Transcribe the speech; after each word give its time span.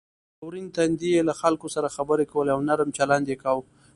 په 0.37 0.43
ورین 0.47 0.67
تندي 0.75 1.09
یې 1.15 1.21
له 1.29 1.33
خلکو 1.41 1.67
سره 1.75 1.93
خبرې 1.95 2.25
کولې 2.31 2.51
او 2.53 2.61
نرم 2.69 2.89
چلند 2.97 3.25
یې 3.31 3.37
کاوه. 3.43 3.63